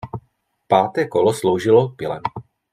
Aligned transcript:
Páté 0.67 1.07
kolo 1.07 1.33
sloužilo 1.33 1.89
pile. 1.89 2.21